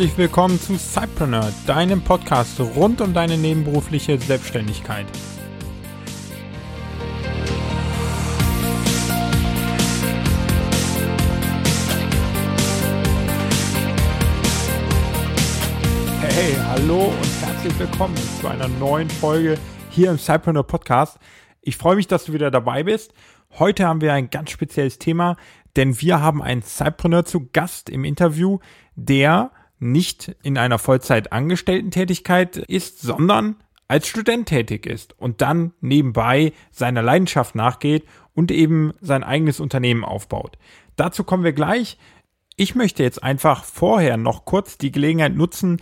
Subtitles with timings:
[0.00, 5.04] herzlich willkommen zu Cypreneur, deinem Podcast rund um deine nebenberufliche Selbstständigkeit.
[16.22, 19.58] Hey, hallo und herzlich willkommen zu einer neuen Folge
[19.90, 21.18] hier im Cypreneur Podcast.
[21.60, 23.12] Ich freue mich, dass du wieder dabei bist.
[23.58, 25.36] Heute haben wir ein ganz spezielles Thema,
[25.76, 28.60] denn wir haben einen Cypreneur zu Gast im Interview,
[28.96, 33.56] der nicht in einer Vollzeit-Angestellten-Tätigkeit ist, sondern
[33.88, 38.04] als Student tätig ist und dann nebenbei seiner Leidenschaft nachgeht
[38.34, 40.58] und eben sein eigenes Unternehmen aufbaut.
[40.94, 41.98] Dazu kommen wir gleich.
[42.56, 45.80] Ich möchte jetzt einfach vorher noch kurz die Gelegenheit nutzen,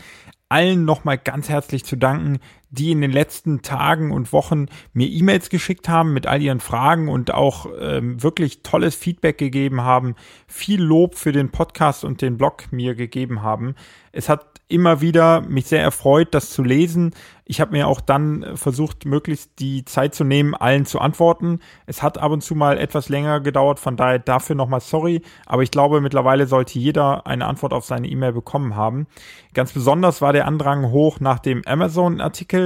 [0.48, 2.38] allen nochmal ganz herzlich zu danken,
[2.70, 7.08] die in den letzten Tagen und Wochen mir E-Mails geschickt haben mit all ihren Fragen
[7.08, 10.14] und auch ähm, wirklich tolles Feedback gegeben haben,
[10.46, 13.74] viel Lob für den Podcast und den Blog mir gegeben haben.
[14.12, 17.14] Es hat immer wieder mich sehr erfreut, das zu lesen.
[17.44, 21.60] Ich habe mir auch dann äh, versucht, möglichst die Zeit zu nehmen, allen zu antworten.
[21.86, 25.22] Es hat ab und zu mal etwas länger gedauert, von daher dafür nochmal sorry.
[25.46, 29.06] Aber ich glaube, mittlerweile sollte jeder eine Antwort auf seine E-Mail bekommen haben.
[29.54, 32.57] Ganz besonders war der Andrang hoch nach dem Amazon-Artikel.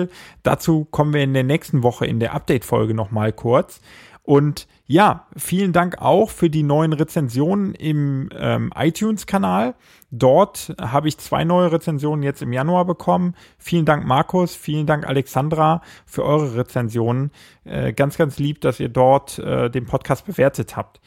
[0.42, 3.80] Dazu kommen wir in der nächsten Woche in der Update-Folge nochmal kurz.
[4.24, 9.74] Und ja, vielen Dank auch für die neuen Rezensionen im ähm, iTunes-Kanal.
[10.10, 13.34] Dort habe ich zwei neue Rezensionen jetzt im Januar bekommen.
[13.58, 14.54] Vielen Dank, Markus.
[14.54, 17.32] Vielen Dank, Alexandra, für eure Rezensionen.
[17.64, 21.00] Äh, ganz, ganz lieb, dass ihr dort äh, den Podcast bewertet habt.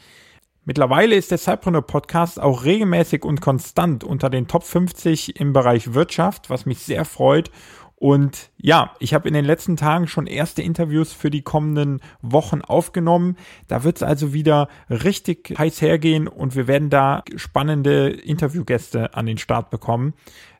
[0.64, 5.94] Mittlerweile ist der Cypreneur Podcast auch regelmäßig und konstant unter den Top 50 im Bereich
[5.94, 7.50] Wirtschaft, was mich sehr freut
[7.98, 12.60] und ja, ich habe in den letzten Tagen schon erste Interviews für die kommenden Wochen
[12.60, 13.36] aufgenommen.
[13.68, 19.24] Da wird es also wieder richtig heiß hergehen und wir werden da spannende Interviewgäste an
[19.24, 20.12] den Start bekommen.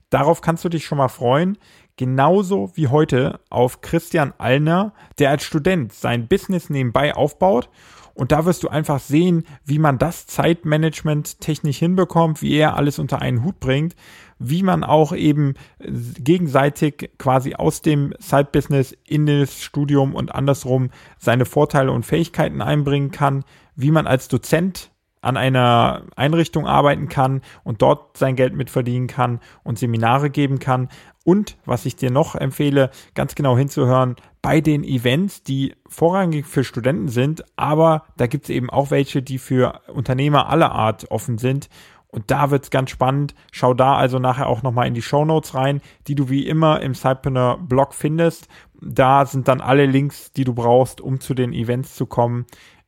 [0.09, 1.59] Darauf kannst du dich schon mal freuen.
[1.97, 7.69] Genauso wie heute auf Christian Allner, der als Student sein Business nebenbei aufbaut
[8.17, 12.99] und da wirst du einfach sehen, wie man das Zeitmanagement technisch hinbekommt, wie er alles
[12.99, 13.95] unter einen Hut bringt,
[14.39, 21.45] wie man auch eben gegenseitig quasi aus dem Side-Business in das Studium und andersrum seine
[21.45, 24.91] Vorteile und Fähigkeiten einbringen kann, wie man als Dozent
[25.27, 30.89] an einer Einrichtung arbeiten kann und dort sein Geld mitverdienen kann und Seminare geben kann.
[31.25, 36.63] Und was ich dir noch empfehle, ganz genau hinzuhören bei den Events, die vorrangig für
[36.63, 41.39] Studenten sind, aber da gibt es eben auch welche, die für Unternehmer aller Art offen
[41.39, 41.69] sind.
[42.09, 43.35] Und da wird's ganz spannend.
[43.53, 46.81] Schau da also nachher auch nochmal in die Show Notes rein, die du wie immer
[46.81, 48.49] im Cypreneur Blog findest.
[48.81, 52.47] Da sind dann alle Links, die du brauchst, um zu den Events zu kommen.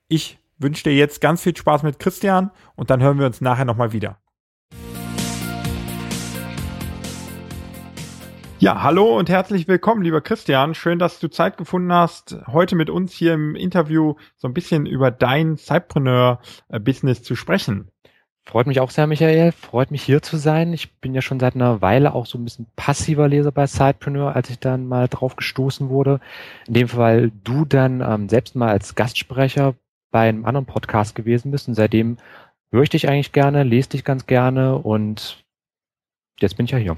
[0.08, 3.64] Ich wünsche dir jetzt ganz viel Spaß mit Christian und dann hören wir uns nachher
[3.64, 4.18] nochmal wieder.
[8.60, 10.74] Ja, hallo und herzlich willkommen, lieber Christian.
[10.74, 14.84] Schön, dass du Zeit gefunden hast, heute mit uns hier im Interview so ein bisschen
[14.84, 17.92] über dein Cypreneur-Business zu sprechen.
[18.48, 19.52] Freut mich auch sehr, Michael.
[19.52, 20.72] Freut mich hier zu sein.
[20.72, 24.34] Ich bin ja schon seit einer Weile auch so ein bisschen passiver Leser bei Sidepreneur,
[24.34, 26.18] als ich dann mal drauf gestoßen wurde.
[26.66, 29.74] In dem Fall du dann ähm, selbst mal als Gastsprecher
[30.10, 32.16] bei einem anderen Podcast gewesen bist und seitdem
[32.70, 35.44] höre ich dich eigentlich gerne, lese dich ganz gerne und
[36.40, 36.96] jetzt bin ich ja hier.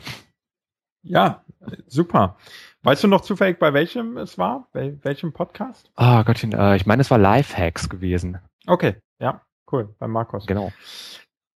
[1.03, 1.43] Ja,
[1.89, 2.37] super.
[2.85, 4.69] Weißt du noch zufällig, bei welchem es war?
[4.73, 5.91] Bei welchem Podcast?
[5.97, 8.39] Ah, oh Gottchen, äh, ich meine, es war Lifehacks gewesen.
[8.69, 10.47] Okay, ja, cool, bei Markus.
[10.47, 10.71] Genau.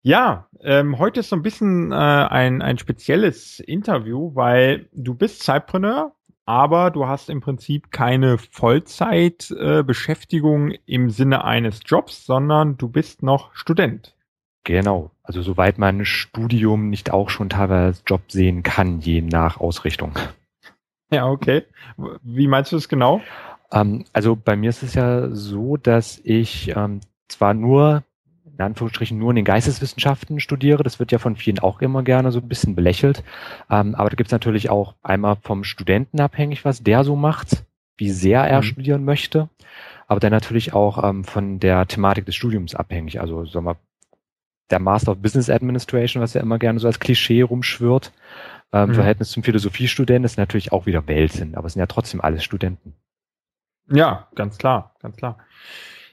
[0.07, 5.43] Ja, ähm, heute ist so ein bisschen äh, ein, ein spezielles Interview, weil du bist
[5.43, 6.13] Zeitpreneur,
[6.45, 13.23] aber du hast im Prinzip keine Vollzeitbeschäftigung äh, im Sinne eines Jobs, sondern du bist
[13.23, 14.15] noch Student.
[14.65, 15.11] Genau.
[15.23, 20.13] Also soweit mein Studium nicht auch schon teilweise Job sehen kann, je nach Ausrichtung.
[21.11, 21.63] Ja, okay.
[22.23, 23.23] Wie meinst du das genau?
[23.73, 28.05] Ähm, also bei mir ist es ja so, dass ich ähm, zwar nur
[28.57, 30.83] in Anführungsstrichen nur in den Geisteswissenschaften studiere.
[30.83, 33.25] Das wird ja von vielen auch immer gerne so ein bisschen belächelt.
[33.71, 37.65] Ähm, aber da gibt es natürlich auch einmal vom Studenten abhängig, was der so macht,
[37.97, 38.65] wie sehr er mhm.
[38.65, 39.49] studieren möchte.
[40.07, 43.21] Aber dann natürlich auch ähm, von der Thematik des Studiums abhängig.
[43.21, 43.77] Also sagen wir,
[44.71, 48.13] der Master of Business Administration, was ja immer gerne so als Klischee rumschwirrt,
[48.73, 48.95] ähm, mhm.
[48.95, 52.95] Verhältnis zum Philosophiestudenten ist natürlich auch wieder Welten, aber es sind ja trotzdem alles Studenten.
[53.91, 55.39] Ja, ganz klar, ganz klar.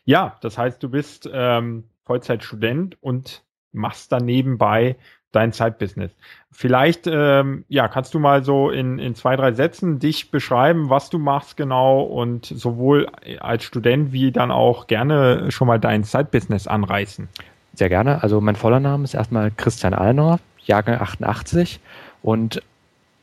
[0.04, 3.42] Ja, das heißt, du bist ähm, Vollzeitstudent und
[3.72, 4.98] machst dann nebenbei
[5.32, 6.12] dein Zeitbusiness.
[6.52, 11.10] Vielleicht, ähm, ja, kannst du mal so in, in zwei, drei Sätzen dich beschreiben, was
[11.10, 13.08] du machst genau und sowohl
[13.40, 17.30] als Student wie dann auch gerne schon mal dein Zeitbusiness anreißen.
[17.76, 18.22] Sehr gerne.
[18.22, 21.80] Also mein voller Name ist erstmal Christian Allner, Jahrgang 88
[22.22, 22.62] Und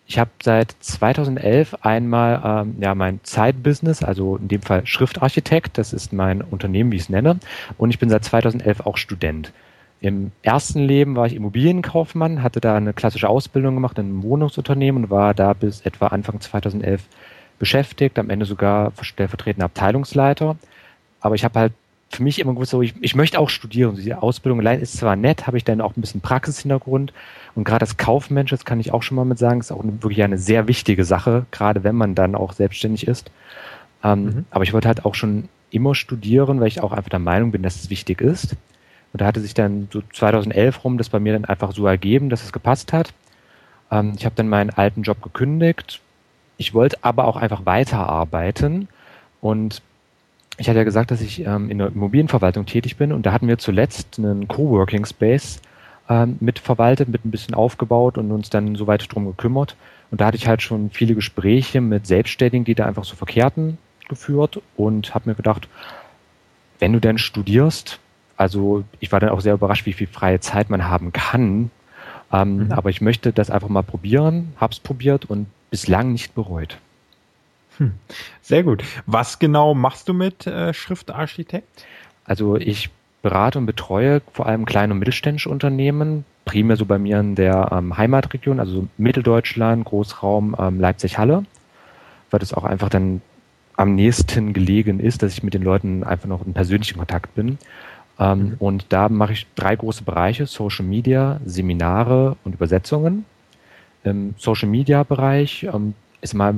[0.09, 5.93] ich habe seit 2011 einmal ähm, ja mein Zeitbusiness, also in dem Fall Schriftarchitekt, das
[5.93, 7.39] ist mein Unternehmen, wie ich es nenne,
[7.77, 9.53] und ich bin seit 2011 auch Student.
[10.01, 15.05] Im ersten Leben war ich Immobilienkaufmann, hatte da eine klassische Ausbildung gemacht in einem Wohnungsunternehmen
[15.05, 17.03] und war da bis etwa Anfang 2011
[17.59, 20.57] beschäftigt, am Ende sogar stellvertretender Abteilungsleiter.
[21.21, 21.73] Aber ich habe halt
[22.11, 23.97] für mich immer gewusst, so, ich, ich möchte auch studieren.
[23.97, 27.13] Die Ausbildung allein ist zwar nett, habe ich dann auch ein bisschen Praxishintergrund.
[27.55, 30.03] Und gerade als Kaufmensch, das kann ich auch schon mal mit sagen, ist auch eine,
[30.03, 33.31] wirklich eine sehr wichtige Sache, gerade wenn man dann auch selbstständig ist.
[34.03, 34.45] Ähm, mhm.
[34.51, 37.63] Aber ich wollte halt auch schon immer studieren, weil ich auch einfach der Meinung bin,
[37.63, 38.57] dass es wichtig ist.
[39.13, 42.31] Und da hatte sich dann so 2011 rum das bei mir dann einfach so ergeben,
[42.31, 43.13] dass es gepasst hat.
[43.91, 46.01] Ähm, ich habe dann meinen alten Job gekündigt.
[46.57, 48.89] Ich wollte aber auch einfach weiterarbeiten
[49.41, 49.83] und
[50.59, 53.47] ich hatte ja gesagt, dass ich ähm, in der Immobilienverwaltung tätig bin und da hatten
[53.47, 55.61] wir zuletzt einen Coworking Space
[56.09, 59.77] ähm, mitverwaltet, mit ein bisschen aufgebaut und uns dann soweit drum gekümmert.
[60.11, 63.79] Und da hatte ich halt schon viele Gespräche mit Selbstständigen, die da einfach so verkehrten,
[64.09, 65.69] geführt und habe mir gedacht,
[66.81, 68.01] wenn du denn studierst,
[68.37, 71.71] also ich war dann auch sehr überrascht, wie viel freie Zeit man haben kann.
[72.33, 72.73] Ähm, mhm.
[72.73, 76.79] Aber ich möchte das einfach mal probieren, hab's probiert und bislang nicht bereut.
[77.79, 77.93] Hm.
[78.43, 78.85] Sehr gut.
[79.07, 81.85] Was genau machst du mit äh, Schriftarchitekt?
[82.25, 82.91] Also ich
[83.23, 87.71] berate und betreue vor allem kleine und mittelständische Unternehmen, primär so bei mir in der
[87.73, 91.45] ähm, Heimatregion, also so Mitteldeutschland, Großraum ähm, Leipzig-Halle,
[92.31, 93.23] weil das auch einfach dann
[93.77, 97.59] am nächsten gelegen ist, dass ich mit den Leuten einfach noch in persönlichen Kontakt bin.
[98.19, 98.55] Ähm, mhm.
[98.59, 103.25] Und da mache ich drei große Bereiche, Social Media, Seminare und Übersetzungen.
[104.03, 106.55] Im Social Media Bereich ähm, ist mal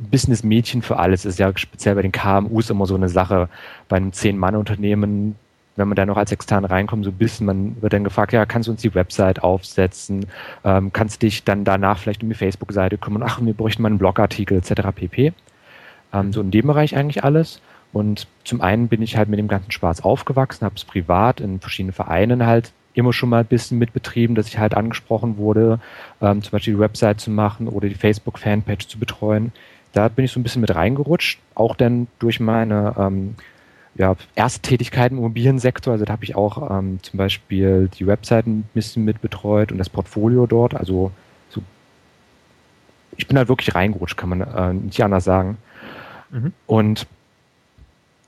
[0.00, 3.48] Business-Mädchen für alles ist ja speziell bei den KMUs immer so eine Sache.
[3.88, 5.36] Bei einem Zehn-Mann-Unternehmen,
[5.76, 8.46] wenn man da noch als extern reinkommt, so ein bisschen, man wird dann gefragt, ja,
[8.46, 10.26] kannst du uns die Website aufsetzen,
[10.64, 13.98] ähm, kannst dich dann danach vielleicht um die Facebook-Seite kümmern, ach, wir bräuchten mal einen
[13.98, 14.88] Blogartikel etc.
[14.94, 15.32] pp.
[16.12, 17.60] Ähm, so in dem Bereich eigentlich alles.
[17.92, 21.60] Und zum einen bin ich halt mit dem ganzen Spaß aufgewachsen, habe es privat in
[21.60, 25.80] verschiedenen Vereinen halt immer schon mal ein bisschen mitbetrieben, dass ich halt angesprochen wurde,
[26.20, 29.52] ähm, zum Beispiel die Website zu machen oder die Facebook-Fanpage zu betreuen
[29.92, 33.34] da bin ich so ein bisschen mit reingerutscht, auch dann durch meine ähm,
[33.94, 35.92] ja, Ersttätigkeit im Immobiliensektor.
[35.92, 39.78] Also da habe ich auch ähm, zum Beispiel die Webseiten ein bisschen mit betreut und
[39.78, 40.74] das Portfolio dort.
[40.74, 41.10] Also
[41.48, 41.62] so,
[43.16, 45.58] ich bin halt wirklich reingerutscht, kann man äh, nicht anders sagen.
[46.30, 46.52] Mhm.
[46.66, 47.06] Und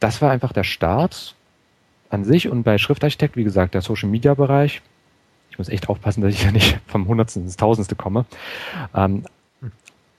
[0.00, 1.37] das war einfach der Start
[2.11, 4.82] an sich und bei Schriftarchitekt, wie gesagt, der Social Media Bereich.
[5.50, 8.26] Ich muss echt aufpassen, dass ich ja nicht vom Hundertsten ins Tausendste komme.
[8.94, 9.25] Ähm,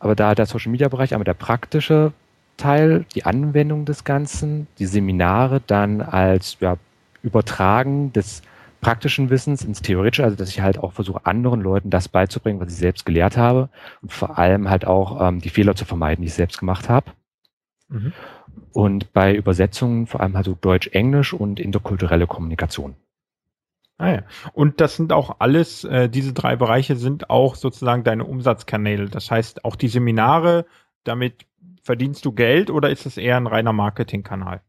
[0.04, 2.12] aber da der Social Media Bereich, aber der praktische
[2.58, 6.76] Teil, die Anwendung des Ganzen, die Seminare dann als ja,
[7.24, 8.42] Übertragen des
[8.82, 12.74] praktischen Wissens ins Theoretische, also dass ich halt auch versuche, anderen Leuten das beizubringen, was
[12.74, 13.70] ich selbst gelehrt habe
[14.02, 17.12] und vor allem halt auch ähm, die Fehler zu vermeiden, die ich selbst gemacht habe.
[17.88, 18.12] Mhm.
[18.74, 22.96] Und bei Übersetzungen vor allem halt so Deutsch-Englisch und interkulturelle Kommunikation.
[23.98, 24.24] Ah ja.
[24.54, 29.10] Und das sind auch alles, äh, diese drei Bereiche sind auch sozusagen deine Umsatzkanäle.
[29.10, 30.66] Das heißt, auch die Seminare,
[31.04, 31.46] damit
[31.84, 34.62] verdienst du Geld oder ist es eher ein reiner Marketingkanal?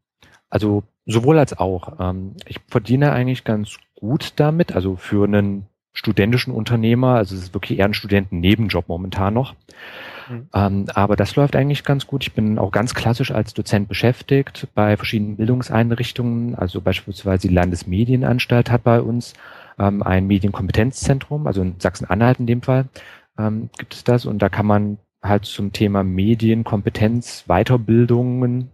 [0.49, 1.99] Also sowohl als auch.
[1.99, 7.53] Ähm, ich verdiene eigentlich ganz gut damit, also für einen studentischen Unternehmer, also es ist
[7.53, 9.55] wirklich eher ein Studentennebenjob momentan noch.
[10.29, 10.47] Mhm.
[10.53, 12.23] Ähm, aber das läuft eigentlich ganz gut.
[12.23, 16.55] Ich bin auch ganz klassisch als Dozent beschäftigt bei verschiedenen Bildungseinrichtungen.
[16.55, 19.33] Also beispielsweise die Landesmedienanstalt hat bei uns
[19.79, 22.85] ähm, ein Medienkompetenzzentrum, also in Sachsen-Anhalt in dem Fall
[23.39, 24.25] ähm, gibt es das.
[24.25, 28.69] Und da kann man halt zum Thema Medienkompetenz, Weiterbildungen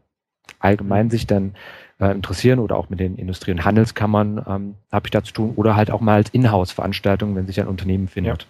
[0.60, 1.12] allgemein mhm.
[1.12, 1.54] sich dann
[2.02, 5.54] äh, interessieren oder auch mit den Industrie- und Handelskammern ähm, habe ich da zu tun
[5.56, 8.42] oder halt auch mal als Inhouse-Veranstaltung, wenn sich ein Unternehmen findet.
[8.42, 8.48] Ja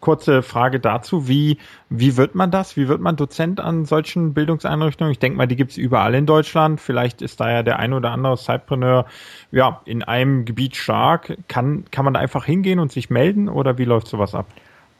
[0.00, 1.28] kurze Frage dazu.
[1.28, 1.58] Wie,
[1.88, 2.76] wie wird man das?
[2.76, 5.12] Wie wird man Dozent an solchen Bildungseinrichtungen?
[5.12, 6.80] Ich denke mal, die gibt es überall in Deutschland.
[6.80, 9.06] Vielleicht ist da ja der ein oder andere Cypreneur
[9.50, 11.36] ja, in einem Gebiet stark.
[11.48, 14.46] Kann, kann man da einfach hingehen und sich melden oder wie läuft sowas ab?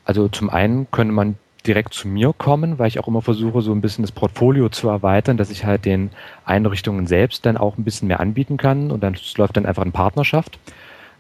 [0.05, 3.73] Also zum einen könnte man direkt zu mir kommen, weil ich auch immer versuche, so
[3.73, 6.11] ein bisschen das Portfolio zu erweitern, dass ich halt den
[6.45, 9.93] Einrichtungen selbst dann auch ein bisschen mehr anbieten kann und dann läuft dann einfach in
[9.93, 10.59] Partnerschaft.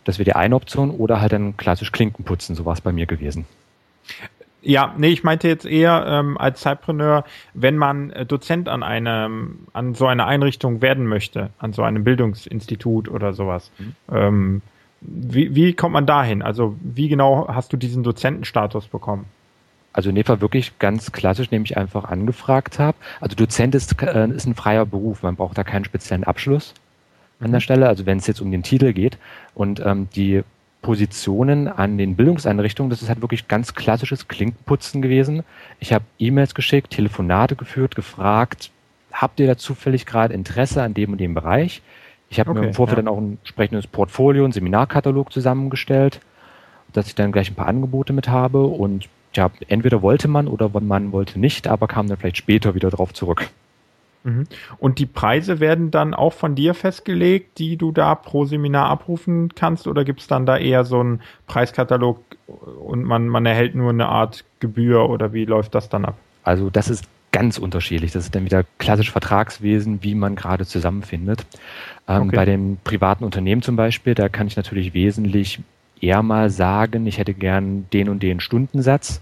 [0.05, 2.93] Das wäre die eine Option oder halt dann klassisch Klinken putzen, so war es bei
[2.93, 3.47] mir gewesen.
[4.61, 9.67] Ja, nee, ich meinte jetzt eher ähm, als Zeitpreneur, wenn man äh, Dozent an einem,
[9.75, 13.71] an so einer Einrichtung werden möchte, an so einem Bildungsinstitut oder sowas.
[13.79, 13.95] Mhm.
[14.11, 14.63] Ähm,
[15.03, 16.41] wie, wie kommt man dahin?
[16.41, 19.27] Also wie genau hast du diesen Dozentenstatus bekommen?
[19.95, 22.99] Also in dem Fall wirklich ganz klassisch, nämlich einfach angefragt habe.
[23.21, 26.75] Also Dozent ist, äh, ist ein freier Beruf, man braucht da keinen speziellen Abschluss
[27.41, 29.19] an der Stelle, also wenn es jetzt um den Titel geht.
[29.55, 30.43] Und ähm, die
[30.83, 35.45] Positionen an den Bildungseinrichtungen, das ist halt wirklich ganz klassisches Klinkenputzen gewesen.
[35.79, 38.71] Ich habe E-Mails geschickt, Telefonate geführt, gefragt,
[39.13, 41.83] habt ihr da zufällig gerade Interesse an dem und dem Bereich?
[42.31, 43.03] Ich habe okay, mir im Vorfeld ja.
[43.03, 46.21] dann auch ein entsprechendes Portfolio, ein Seminarkatalog zusammengestellt,
[46.93, 50.71] dass ich dann gleich ein paar Angebote mit habe und ja, entweder wollte man oder
[50.81, 53.49] man wollte nicht, aber kam dann vielleicht später wieder drauf zurück.
[54.25, 54.47] Mhm.
[54.79, 59.55] Und die Preise werden dann auch von dir festgelegt, die du da pro Seminar abrufen
[59.55, 63.91] kannst, oder gibt es dann da eher so einen Preiskatalog und man, man erhält nur
[63.91, 66.17] eine Art Gebühr oder wie läuft das dann ab?
[66.43, 68.13] Also das ist ganz unterschiedlich.
[68.13, 71.45] Das ist dann wieder klassisch Vertragswesen, wie man gerade zusammenfindet.
[72.07, 72.37] Ähm, okay.
[72.37, 75.61] Bei dem privaten Unternehmen zum Beispiel, da kann ich natürlich wesentlich
[76.05, 79.21] eher mal sagen, ich hätte gern den und den Stundensatz.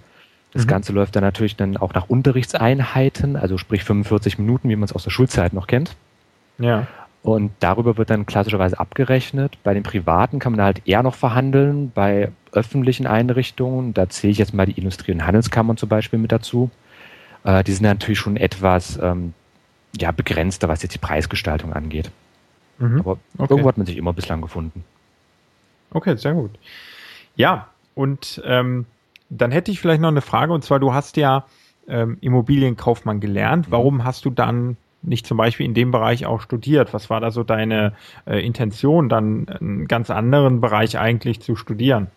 [0.53, 0.69] Das mhm.
[0.69, 4.93] Ganze läuft dann natürlich dann auch nach Unterrichtseinheiten, also sprich 45 Minuten, wie man es
[4.93, 5.97] aus der Schulzeit noch kennt.
[6.59, 6.87] Ja.
[7.23, 9.57] Und darüber wird dann klassischerweise abgerechnet.
[9.63, 11.93] Bei den privaten kann man halt eher noch verhandeln.
[11.95, 16.33] Bei öffentlichen Einrichtungen, da zähle ich jetzt mal die Industrie- und Handelskammern zum Beispiel mit
[16.33, 16.71] dazu.
[17.45, 19.35] Äh, die sind natürlich schon etwas ähm,
[19.97, 22.11] ja, begrenzter, was jetzt die Preisgestaltung angeht.
[22.79, 22.99] Mhm.
[23.01, 23.47] Aber okay.
[23.51, 24.85] irgendwo hat man sich immer bislang gefunden.
[25.93, 26.51] Okay, sehr gut.
[27.37, 28.87] Ja, und ähm,
[29.31, 31.47] dann hätte ich vielleicht noch eine Frage, und zwar, du hast ja
[31.89, 33.69] ähm, Immobilienkaufmann gelernt.
[33.69, 33.73] Mhm.
[33.73, 36.95] Warum hast du dann nicht zum Beispiel in dem Bereich auch studiert?
[36.95, 37.95] Was war da so deine
[38.27, 42.09] äh, Intention, dann einen ganz anderen Bereich eigentlich zu studieren?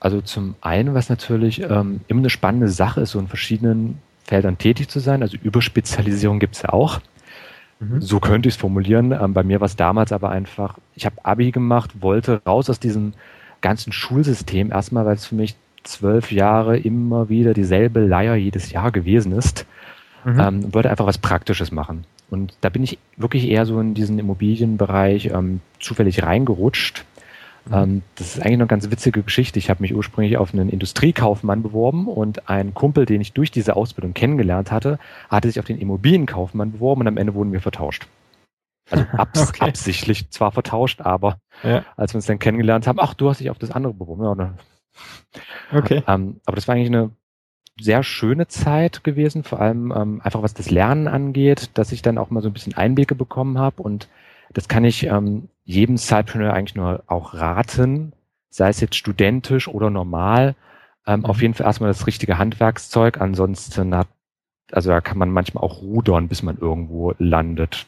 [0.00, 4.58] Also zum einen, was natürlich ähm, immer eine spannende Sache ist, so in verschiedenen Feldern
[4.58, 5.22] tätig zu sein.
[5.22, 7.00] Also Überspezialisierung gibt es ja auch.
[7.80, 8.00] Mhm.
[8.00, 9.12] So könnte ich es formulieren.
[9.12, 12.80] Ähm, bei mir war es damals aber einfach, ich habe Abi gemacht, wollte raus aus
[12.80, 13.12] diesem
[13.60, 18.90] ganzen Schulsystem erstmal, weil es für mich zwölf Jahre immer wieder dieselbe Leier jedes Jahr
[18.90, 19.66] gewesen ist.
[20.24, 20.40] Mhm.
[20.40, 22.04] Ähm, wollte einfach was Praktisches machen.
[22.30, 27.04] Und da bin ich wirklich eher so in diesen Immobilienbereich ähm, zufällig reingerutscht.
[27.66, 27.74] Mhm.
[27.74, 29.58] Ähm, das ist eigentlich eine ganz witzige Geschichte.
[29.58, 33.76] Ich habe mich ursprünglich auf einen Industriekaufmann beworben und ein Kumpel, den ich durch diese
[33.76, 38.06] Ausbildung kennengelernt hatte, hatte sich auf den Immobilienkaufmann beworben und am Ende wurden wir vertauscht.
[38.90, 39.64] Also abs okay.
[39.64, 41.84] absichtlich zwar vertauscht, aber ja.
[41.96, 44.24] als wir uns dann kennengelernt haben, ach, du hast dich auf das andere beworben.
[44.24, 44.58] Ja, dann
[45.72, 46.02] Okay.
[46.06, 47.10] Ähm, aber das war eigentlich eine
[47.80, 52.18] sehr schöne Zeit gewesen, vor allem ähm, einfach was das Lernen angeht, dass ich dann
[52.18, 54.08] auch mal so ein bisschen Einblicke bekommen habe und
[54.52, 58.12] das kann ich ähm, jedem Sidepreneur eigentlich nur auch raten,
[58.50, 60.54] sei es jetzt studentisch oder normal,
[61.06, 61.26] ähm, mhm.
[61.26, 64.08] auf jeden Fall erstmal das richtige Handwerkszeug, ansonsten hat,
[64.72, 67.86] also da kann man manchmal auch rudern, bis man irgendwo landet.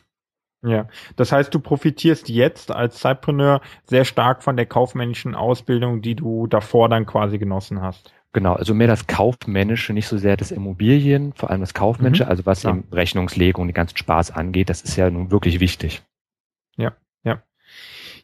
[0.62, 6.14] Ja, das heißt, du profitierst jetzt als Zeitpreneur sehr stark von der kaufmännischen Ausbildung, die
[6.14, 8.12] du davor dann quasi genossen hast.
[8.33, 12.30] Genau, also mehr das Kaufmännische, nicht so sehr das Immobilien, vor allem das Kaufmännische, mhm,
[12.30, 12.75] also was klar.
[12.75, 16.02] eben Rechnungslegung und den ganzen Spaß angeht, das ist ja nun wirklich wichtig.
[16.76, 16.92] Ja,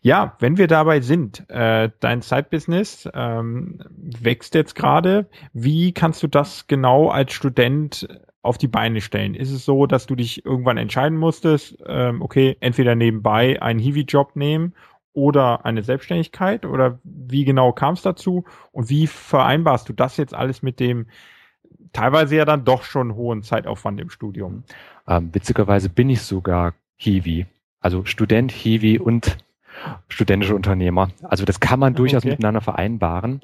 [0.02, 0.36] ja.
[0.40, 5.26] Wenn wir dabei sind, äh, dein Side-Business ähm, wächst jetzt gerade.
[5.52, 8.08] Wie kannst du das genau als Student
[8.42, 9.34] auf die Beine stellen?
[9.34, 14.34] Ist es so, dass du dich irgendwann entscheiden musstest, ähm, okay, entweder nebenbei einen Hiwi-Job
[14.34, 14.74] nehmen
[15.12, 16.66] oder eine Selbstständigkeit?
[16.66, 18.44] Oder wie genau kam es dazu?
[18.72, 21.06] Und wie vereinbarst du das jetzt alles mit dem
[21.92, 24.64] teilweise ja dann doch schon hohen Zeitaufwand im Studium?
[25.06, 27.46] Ähm, witzigerweise bin ich sogar Hiwi.
[27.80, 29.38] Also Student, Hiwi und
[30.08, 31.10] studentische Unternehmer.
[31.22, 32.30] Also das kann man durchaus okay.
[32.30, 33.40] miteinander vereinbaren.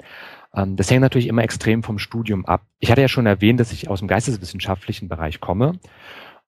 [0.53, 2.61] Ähm, das hängt natürlich immer extrem vom Studium ab.
[2.79, 5.79] Ich hatte ja schon erwähnt, dass ich aus dem geisteswissenschaftlichen Bereich komme.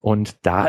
[0.00, 0.68] Und da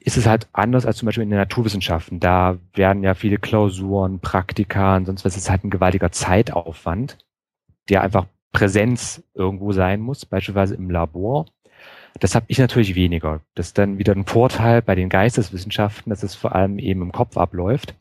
[0.00, 2.20] ist es halt anders als zum Beispiel in den Naturwissenschaften.
[2.20, 5.32] Da werden ja viele Klausuren, Praktika und sonst was.
[5.32, 7.18] Es ist halt ein gewaltiger Zeitaufwand,
[7.88, 11.46] der einfach Präsenz irgendwo sein muss, beispielsweise im Labor.
[12.20, 13.40] Das habe ich natürlich weniger.
[13.54, 17.12] Das ist dann wieder ein Vorteil bei den Geisteswissenschaften, dass es vor allem eben im
[17.12, 17.94] Kopf abläuft.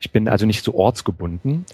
[0.00, 1.64] Ich bin also nicht so ortsgebunden.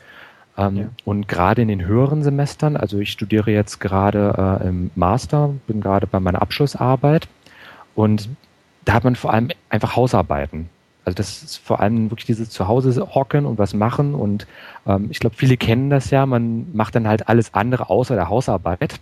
[0.58, 0.88] Ähm, ja.
[1.04, 5.80] Und gerade in den höheren Semestern, also ich studiere jetzt gerade äh, im Master, bin
[5.80, 7.28] gerade bei meiner Abschlussarbeit
[7.94, 8.36] und mhm.
[8.84, 10.68] da hat man vor allem einfach Hausarbeiten.
[11.04, 14.46] Also das ist vor allem wirklich dieses Zuhause hocken und was machen und
[14.86, 18.28] ähm, ich glaube, viele kennen das ja, man macht dann halt alles andere außer der
[18.28, 19.00] Hausarbeit.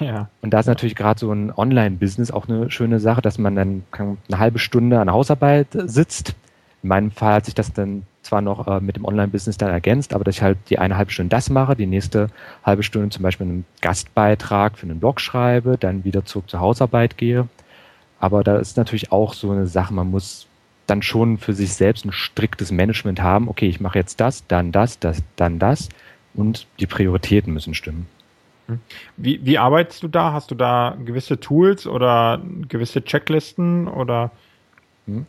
[0.06, 0.28] Ja.
[0.40, 3.84] Und da ist natürlich gerade so ein Online-Business auch eine schöne Sache, dass man dann
[3.92, 6.34] eine halbe Stunde an Hausarbeit sitzt.
[6.82, 10.14] In meinem Fall hat sich das dann zwar noch äh, mit dem Online-Business dann ergänzt,
[10.14, 12.28] aber dass ich halt die eine halbe Stunde das mache, die nächste
[12.64, 17.18] halbe Stunde zum Beispiel einen Gastbeitrag für einen Blog schreibe, dann wieder zurück zur Hausarbeit
[17.18, 17.48] gehe.
[18.18, 20.46] Aber da ist natürlich auch so eine Sache, man muss
[20.86, 23.48] dann schon für sich selbst ein striktes Management haben.
[23.48, 25.88] Okay, ich mache jetzt das, dann das, das, dann das
[26.34, 28.06] und die Prioritäten müssen stimmen.
[28.70, 28.80] Hm.
[29.16, 30.32] Wie, wie arbeitest du da?
[30.32, 34.30] Hast du da gewisse Tools oder gewisse Checklisten oder?
[35.06, 35.26] Hm.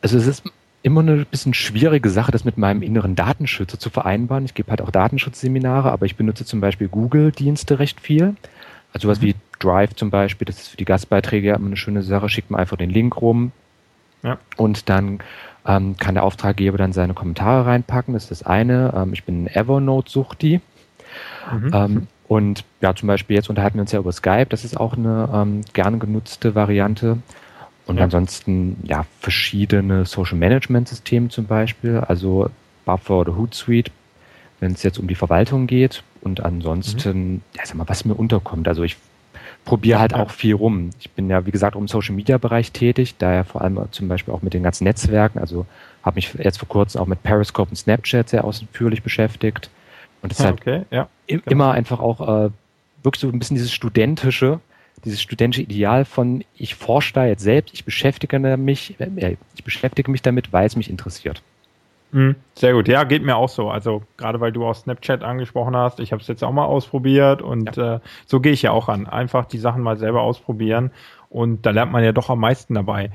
[0.00, 0.44] Also es ist
[0.82, 4.44] immer eine bisschen schwierige Sache, das mit meinem inneren Datenschützer zu vereinbaren.
[4.44, 8.36] Ich gebe halt auch Datenschutzseminare, aber ich benutze zum Beispiel Google-Dienste recht viel.
[8.92, 9.24] Also was mhm.
[9.24, 12.50] wie Drive zum Beispiel, das ist für die Gastbeiträge ja immer eine schöne Sache, schickt
[12.50, 13.52] man einfach den Link rum
[14.22, 14.38] ja.
[14.56, 15.20] und dann
[15.66, 18.14] ähm, kann der Auftraggeber dann seine Kommentare reinpacken.
[18.14, 18.92] Das ist das eine.
[18.94, 20.60] Ähm, ich bin ein Evernote-Suchti.
[21.52, 21.70] Mhm.
[21.72, 24.46] Ähm, und ja, zum Beispiel jetzt unterhalten wir uns ja über Skype.
[24.46, 27.18] Das ist auch eine ähm, gerne genutzte Variante.
[27.86, 28.04] Und ja.
[28.04, 32.48] ansonsten ja verschiedene Social Management Systeme zum Beispiel, also
[32.86, 33.90] Buffer oder Hootsuite,
[34.60, 36.02] wenn es jetzt um die Verwaltung geht.
[36.22, 37.40] Und ansonsten, mhm.
[37.56, 38.68] ja, sag mal, was mir unterkommt.
[38.68, 38.96] Also ich
[39.66, 40.90] probiere halt auch viel rum.
[41.00, 44.32] Ich bin ja, wie gesagt, im Social Media Bereich tätig, daher vor allem zum Beispiel
[44.32, 45.38] auch mit den ganzen Netzwerken.
[45.38, 45.66] Also
[46.02, 49.68] habe mich jetzt vor kurzem auch mit Periscope und Snapchat sehr ausführlich beschäftigt.
[50.24, 51.42] Und es ist halt okay, ja, genau.
[51.48, 52.50] immer einfach auch äh,
[53.02, 54.58] wirklich so ein bisschen dieses studentische,
[55.04, 60.10] dieses studentische Ideal von ich forsche da jetzt selbst, ich beschäftige mich, äh, ich beschäftige
[60.10, 61.42] mich damit, weil es mich interessiert.
[62.12, 62.36] Mhm.
[62.54, 63.68] Sehr gut, ja, geht mir auch so.
[63.68, 67.42] Also gerade weil du auch Snapchat angesprochen hast, ich habe es jetzt auch mal ausprobiert
[67.42, 67.96] und ja.
[67.96, 69.06] äh, so gehe ich ja auch an.
[69.06, 70.90] Einfach die Sachen mal selber ausprobieren
[71.28, 73.10] und da lernt man ja doch am meisten dabei.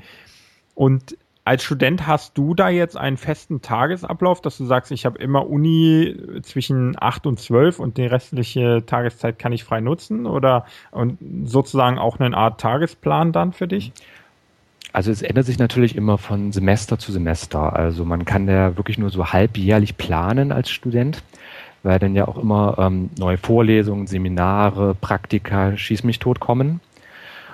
[0.76, 5.18] Und als Student hast du da jetzt einen festen Tagesablauf, dass du sagst, ich habe
[5.18, 10.66] immer Uni zwischen 8 und 12 und die restliche Tageszeit kann ich frei nutzen oder
[10.90, 13.92] und sozusagen auch eine Art Tagesplan dann für dich?
[14.92, 17.74] Also es ändert sich natürlich immer von Semester zu Semester.
[17.74, 21.22] Also man kann ja wirklich nur so halbjährlich planen als Student,
[21.82, 26.80] weil dann ja auch immer ähm, neue Vorlesungen, Seminare, Praktika, schieß mich tot kommen.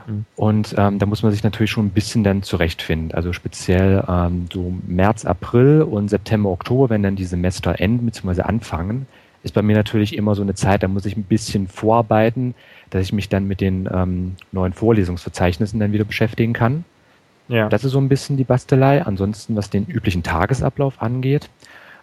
[0.07, 0.25] Mhm.
[0.37, 3.13] Und ähm, da muss man sich natürlich schon ein bisschen dann zurechtfinden.
[3.13, 8.43] Also speziell ähm, so März, April und September, Oktober, wenn dann die Semester enden bzw.
[8.43, 9.07] anfangen,
[9.43, 12.55] ist bei mir natürlich immer so eine Zeit, da muss ich ein bisschen vorarbeiten,
[12.91, 16.85] dass ich mich dann mit den ähm, neuen Vorlesungsverzeichnissen dann wieder beschäftigen kann.
[17.49, 17.69] Ja.
[17.69, 19.05] Das ist so ein bisschen die Bastelei.
[19.05, 21.49] Ansonsten, was den üblichen Tagesablauf angeht,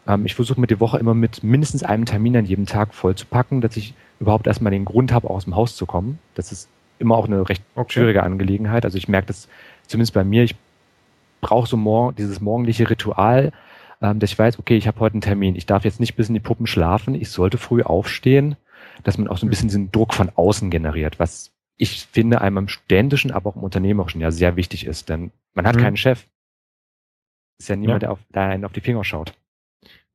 [0.08, 3.16] ähm, ich versuche mir die Woche immer mit mindestens einem Termin an jedem Tag voll
[3.16, 6.20] zu packen, dass ich überhaupt erstmal den Grund habe, aus dem Haus zu kommen.
[6.36, 6.70] Das ist
[7.04, 7.94] immer auch eine recht okay.
[7.94, 8.86] schwierige Angelegenheit.
[8.86, 9.48] Also ich merke das
[9.88, 10.56] zumindest bei mir, ich
[11.42, 13.52] brauche so morgen, dieses morgendliche Ritual,
[14.02, 15.56] ähm, dass ich weiß, okay, ich habe heute einen Termin.
[15.56, 18.56] Ich darf jetzt nicht bis in die Puppen schlafen, ich sollte früh aufstehen,
[19.04, 22.58] dass man auch so ein bisschen diesen Druck von außen generiert, was ich finde, einem
[22.58, 25.82] im studentischen, aber auch im unternehmerischen ja sehr wichtig ist, denn man hat mhm.
[25.82, 26.26] keinen Chef.
[27.60, 28.08] Ist ja niemand, ja.
[28.08, 29.34] der, auf, der einen auf die Finger schaut.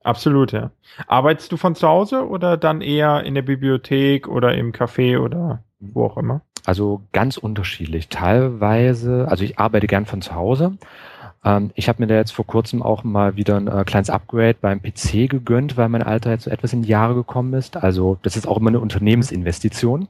[0.02, 0.70] Absolut, ja.
[1.06, 5.64] Arbeitest du von zu Hause oder dann eher in der Bibliothek oder im Café oder
[5.80, 6.42] wo auch immer?
[6.64, 8.08] Also ganz unterschiedlich.
[8.08, 10.76] Teilweise, also ich arbeite gern von zu Hause.
[11.44, 14.56] Ähm, ich habe mir da jetzt vor kurzem auch mal wieder ein äh, kleines Upgrade
[14.60, 17.76] beim PC gegönnt, weil mein Alter jetzt so etwas in die Jahre gekommen ist.
[17.76, 20.08] Also das ist auch immer eine Unternehmensinvestition.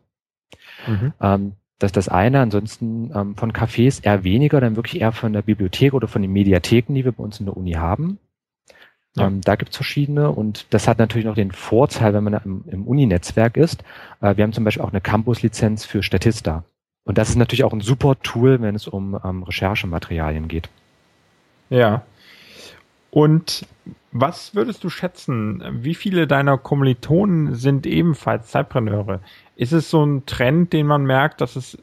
[0.87, 1.12] Mhm.
[1.20, 2.40] Ähm, das ist das eine.
[2.40, 6.33] Ansonsten ähm, von Cafés eher weniger, dann wirklich eher von der Bibliothek oder von den
[6.33, 8.18] Mediatheken, die wir bei uns in der Uni haben.
[9.18, 9.26] Ja.
[9.26, 12.87] Ähm, da gibt's verschiedene und das hat natürlich noch den Vorteil, wenn man im, im
[12.87, 13.83] Uni-Netzwerk ist.
[14.20, 16.64] Äh, wir haben zum Beispiel auch eine Campus-Lizenz für Statista.
[17.04, 20.68] Und das ist natürlich auch ein super Tool, wenn es um ähm, Recherchematerialien geht.
[21.70, 22.02] Ja.
[23.11, 23.66] Und
[24.12, 25.62] was würdest du schätzen?
[25.83, 29.20] Wie viele deiner Kommilitonen sind ebenfalls Zeitpreneure?
[29.57, 31.78] Ist es so ein Trend, den man merkt, dass es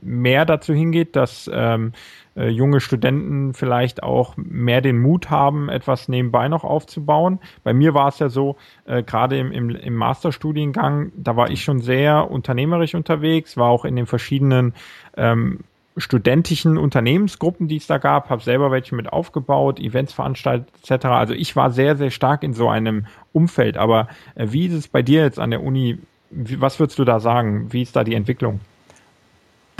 [0.00, 1.92] mehr dazu hingeht, dass ähm,
[2.36, 7.40] äh, junge Studenten vielleicht auch mehr den Mut haben, etwas nebenbei noch aufzubauen?
[7.62, 11.62] Bei mir war es ja so, äh, gerade im, im, im Masterstudiengang, da war ich
[11.62, 14.74] schon sehr unternehmerisch unterwegs, war auch in den verschiedenen
[15.16, 15.60] ähm,
[15.96, 21.06] studentischen Unternehmensgruppen, die es da gab, habe selber welche mit aufgebaut, Events veranstaltet etc.
[21.06, 23.76] Also ich war sehr, sehr stark in so einem Umfeld.
[23.76, 25.98] Aber äh, wie ist es bei dir jetzt an der Uni?
[26.30, 27.72] was würdest du da sagen?
[27.72, 28.60] Wie ist da die Entwicklung?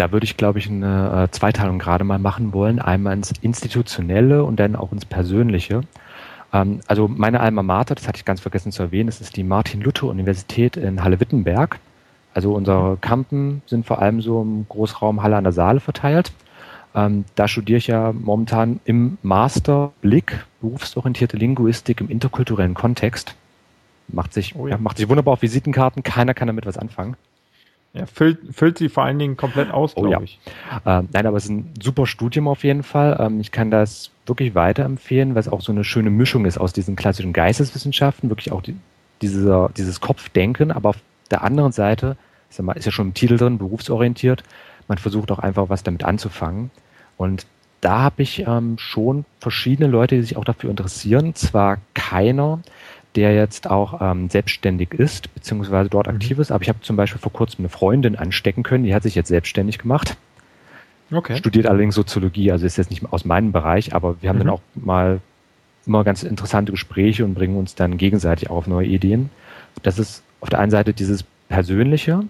[0.00, 2.78] Da würde ich, glaube ich, eine äh, Zweiteilung gerade mal machen wollen.
[2.78, 5.82] Einmal ins Institutionelle und dann auch ins Persönliche.
[6.54, 9.44] Ähm, also meine Alma Mater, das hatte ich ganz vergessen zu erwähnen, das ist die
[9.44, 11.80] Martin-Luther-Universität in Halle-Wittenberg.
[12.32, 16.32] Also unsere Campen sind vor allem so im Großraum Halle an der Saale verteilt.
[16.94, 23.34] Ähm, da studiere ich ja momentan im Master Blick, berufsorientierte Linguistik im interkulturellen Kontext.
[24.08, 24.76] Macht sich, oh ja.
[24.76, 26.02] Ja, macht sich wunderbar auf Visitenkarten.
[26.02, 27.16] Keiner kann damit was anfangen.
[27.92, 30.20] Ja, füllt, füllt sie vor allen Dingen komplett aus, glaube oh, ja.
[30.20, 30.38] ich.
[30.86, 33.16] Ähm, nein, aber es ist ein super Studium auf jeden Fall.
[33.18, 36.72] Ähm, ich kann das wirklich weiterempfehlen, weil es auch so eine schöne Mischung ist aus
[36.72, 38.76] diesen klassischen Geisteswissenschaften, wirklich auch die,
[39.22, 40.98] dieser, dieses Kopfdenken, aber auf
[41.32, 42.16] der anderen Seite,
[42.48, 44.44] ich sag mal, ist ja schon im Titel drin, berufsorientiert.
[44.86, 46.70] Man versucht auch einfach was damit anzufangen.
[47.16, 47.46] Und
[47.80, 51.34] da habe ich ähm, schon verschiedene Leute, die sich auch dafür interessieren.
[51.34, 52.60] Zwar keiner,
[53.16, 56.14] der jetzt auch ähm, selbstständig ist, beziehungsweise dort mhm.
[56.14, 56.52] aktiv ist.
[56.52, 59.28] Aber ich habe zum Beispiel vor kurzem eine Freundin anstecken können, die hat sich jetzt
[59.28, 60.16] selbstständig gemacht.
[61.12, 61.36] Okay.
[61.36, 64.40] Studiert allerdings Soziologie, also ist jetzt nicht aus meinem Bereich, aber wir haben mhm.
[64.40, 65.20] dann auch mal
[65.86, 69.30] immer ganz interessante Gespräche und bringen uns dann gegenseitig auch auf neue Ideen.
[69.82, 72.22] Das ist auf der einen Seite dieses Persönliche,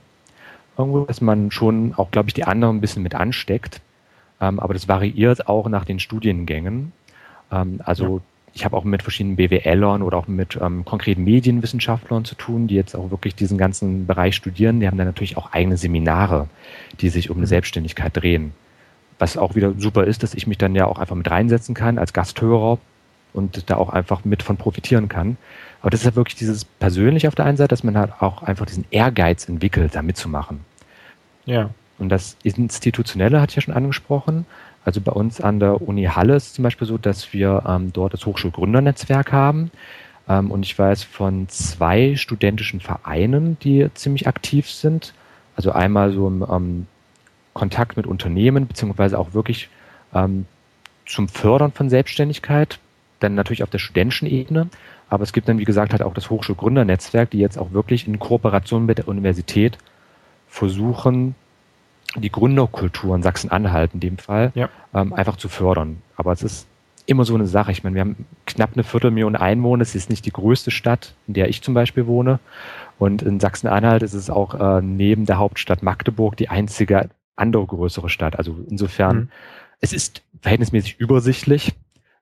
[0.78, 3.82] irgendwo, dass man schon auch, glaube ich, die anderen ein bisschen mit ansteckt.
[4.40, 6.92] Ähm, aber das variiert auch nach den Studiengängen.
[7.52, 8.22] Ähm, also ja.
[8.52, 12.74] Ich habe auch mit verschiedenen BWLern oder auch mit ähm, konkreten Medienwissenschaftlern zu tun, die
[12.74, 14.80] jetzt auch wirklich diesen ganzen Bereich studieren.
[14.80, 16.48] Die haben dann natürlich auch eigene Seminare,
[17.00, 17.50] die sich um eine mhm.
[17.50, 18.52] Selbstständigkeit drehen.
[19.18, 21.98] Was auch wieder super ist, dass ich mich dann ja auch einfach mit reinsetzen kann
[21.98, 22.78] als Gasthörer
[23.32, 25.36] und da auch einfach mit von profitieren kann.
[25.80, 28.42] Aber das ist ja wirklich dieses Persönliche auf der einen Seite, dass man halt auch
[28.42, 30.60] einfach diesen Ehrgeiz entwickelt, da mitzumachen.
[31.46, 31.70] Ja.
[31.98, 34.46] Und das Institutionelle hatte ich ja schon angesprochen.
[34.84, 38.14] Also bei uns an der Uni Halle ist zum Beispiel so, dass wir ähm, dort
[38.14, 39.70] das Hochschulgründernetzwerk haben.
[40.28, 45.12] Ähm, und ich weiß von zwei studentischen Vereinen, die ziemlich aktiv sind.
[45.56, 46.86] Also einmal so im ähm,
[47.52, 49.68] Kontakt mit Unternehmen, beziehungsweise auch wirklich
[50.14, 50.46] ähm,
[51.04, 52.78] zum Fördern von Selbstständigkeit,
[53.18, 54.68] dann natürlich auf der studentischen Ebene.
[55.10, 58.18] Aber es gibt dann, wie gesagt, halt auch das Hochschulgründernetzwerk, die jetzt auch wirklich in
[58.18, 59.76] Kooperation mit der Universität
[60.48, 61.34] versuchen,
[62.16, 64.68] die Gründerkultur in Sachsen-Anhalt in dem Fall ja.
[64.94, 66.02] ähm, einfach zu fördern.
[66.16, 66.66] Aber es ist
[67.06, 67.72] immer so eine Sache.
[67.72, 69.82] Ich meine, wir haben knapp eine Viertelmillion Einwohner.
[69.82, 72.40] Es ist nicht die größte Stadt, in der ich zum Beispiel wohne.
[72.98, 78.08] Und in Sachsen-Anhalt ist es auch äh, neben der Hauptstadt Magdeburg die einzige andere größere
[78.08, 78.36] Stadt.
[78.36, 79.28] Also insofern, mhm.
[79.80, 81.74] es ist verhältnismäßig übersichtlich,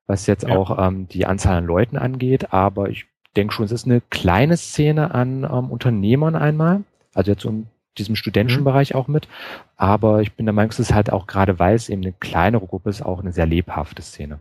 [0.06, 0.56] was jetzt ja.
[0.56, 2.52] auch ähm, die Anzahl an Leuten angeht.
[2.52, 6.82] Aber ich denke schon, es ist eine kleine Szene an ähm, Unternehmern einmal.
[7.14, 7.66] Also jetzt so in
[7.98, 8.66] diesem studentischen mhm.
[8.66, 9.28] Bereich auch mit.
[9.76, 12.66] Aber ich bin der Meinung, es ist halt auch gerade, weil es eben eine kleinere
[12.66, 14.40] Gruppe ist, auch eine sehr lebhafte Szene.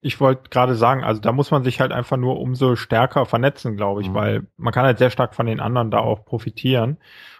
[0.00, 3.76] Ich wollte gerade sagen, also da muss man sich halt einfach nur umso stärker vernetzen,
[3.76, 4.14] glaube ich, mhm.
[4.14, 6.98] weil man kann halt sehr stark von den anderen da auch profitieren.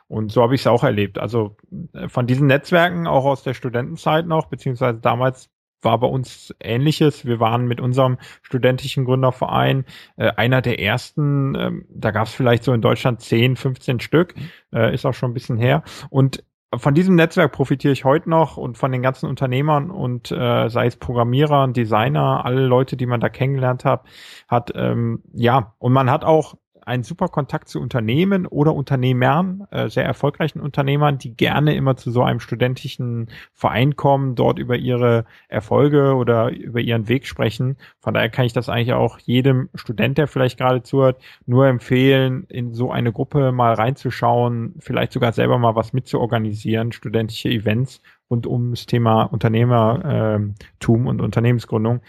[0.09, 1.19] Und so habe ich es auch erlebt.
[1.19, 1.57] Also
[1.93, 5.51] äh, von diesen Netzwerken, auch aus der Studentenzeit noch, beziehungsweise damals
[5.85, 7.25] war bei uns ähnliches.
[7.25, 9.85] Wir waren mit unserem studentischen Gründerverein
[10.17, 14.35] äh, einer der ersten, ähm, da gab es vielleicht so in Deutschland 10, 15 Stück,
[14.73, 15.83] äh, ist auch schon ein bisschen her.
[16.11, 16.45] Und
[16.79, 20.87] von diesem Netzwerk profitiere ich heute noch und von den ganzen Unternehmern und äh, sei
[20.87, 24.05] es Programmierer, Designer, alle Leute, die man da kennengelernt hat,
[24.49, 29.89] hat ähm, ja und man hat auch einen super Kontakt zu Unternehmen oder Unternehmern, äh,
[29.89, 35.25] sehr erfolgreichen Unternehmern, die gerne immer zu so einem studentischen Verein kommen, dort über ihre
[35.49, 37.77] Erfolge oder über ihren Weg sprechen.
[38.01, 42.45] Von daher kann ich das eigentlich auch jedem Student, der vielleicht gerade zuhört, nur empfehlen,
[42.49, 48.47] in so eine Gruppe mal reinzuschauen, vielleicht sogar selber mal was mitzuorganisieren, studentische Events rund
[48.47, 52.01] ums Thema Unternehmertum und Unternehmensgründung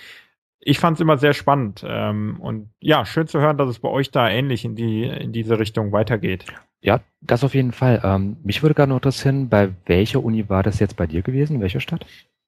[0.65, 1.85] ich fand es immer sehr spannend.
[1.87, 5.31] Ähm, und ja, schön zu hören, dass es bei euch da ähnlich in die in
[5.31, 6.45] diese Richtung weitergeht.
[6.81, 8.01] Ja, das auf jeden Fall.
[8.03, 11.57] Ähm, mich würde gerne noch interessieren, bei welcher Uni war das jetzt bei dir gewesen?
[11.57, 12.05] In welcher Stadt?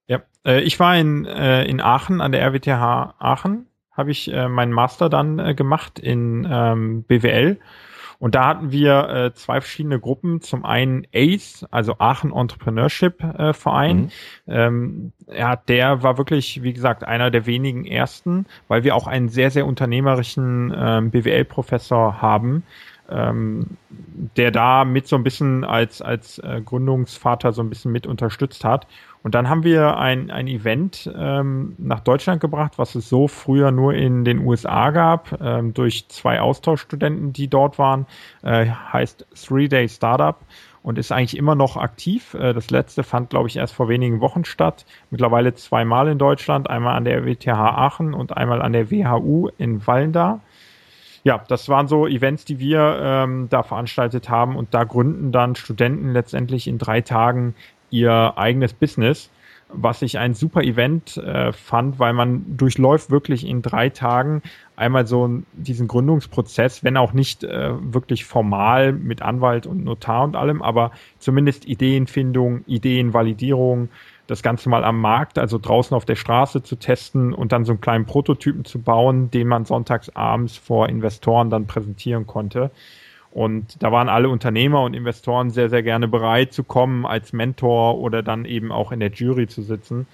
[0.08, 4.48] Ja, äh, ich war in, äh, in Aachen, an der RWTH Aachen, habe ich äh,
[4.48, 7.60] meinen Master dann äh, gemacht in ähm, BWL
[8.20, 10.42] und da hatten wir äh, zwei verschiedene Gruppen.
[10.42, 14.12] Zum einen ACE, also Aachen Entrepreneurship äh, Verein.
[14.46, 14.54] Mhm.
[14.54, 19.30] Ähm, ja, der war wirklich, wie gesagt, einer der wenigen ersten, weil wir auch einen
[19.30, 22.64] sehr, sehr unternehmerischen ähm, BWL-Professor haben,
[23.10, 28.08] ähm, der da mit so ein bisschen als, als äh, Gründungsvater so ein bisschen mit
[28.08, 28.88] unterstützt hat.
[29.24, 33.72] Und dann haben wir ein, ein Event ähm, nach Deutschland gebracht, was es so früher
[33.72, 38.06] nur in den USA gab, ähm, durch zwei Austauschstudenten, die dort waren.
[38.44, 40.38] Äh, heißt Three Day Startup
[40.84, 42.34] und ist eigentlich immer noch aktiv.
[42.36, 44.86] Äh, das letzte fand, glaube ich, erst vor wenigen Wochen statt.
[45.10, 49.86] Mittlerweile zweimal in Deutschland, einmal an der WTH Aachen und einmal an der WHU in
[49.86, 50.40] Wallendar
[51.28, 55.58] ja, das waren so Events, die wir ähm, da veranstaltet haben und da gründen dann
[55.58, 57.54] Studenten letztendlich in drei Tagen
[57.90, 59.30] ihr eigenes Business,
[59.68, 64.42] was ich ein super Event äh, fand, weil man durchläuft wirklich in drei Tagen
[64.78, 70.38] einmal so diesen Gründungsprozess, wenn auch nicht äh, wirklich formal mit Anwalt und Notar und
[70.38, 73.90] allem, aber zumindest Ideenfindung, Ideenvalidierung,
[74.28, 77.72] das Ganze mal am Markt, also draußen auf der Straße zu testen und dann so
[77.72, 82.72] einen kleinen Prototypen zu bauen, den man sonntags abends vor Investoren dann präsentieren konnte.
[83.32, 88.00] Und da waren alle Unternehmer und Investoren sehr, sehr gerne bereit zu kommen als Mentor
[88.00, 90.08] oder dann eben auch in der Jury zu sitzen.